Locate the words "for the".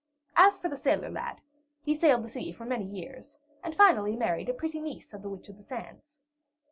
0.57-0.77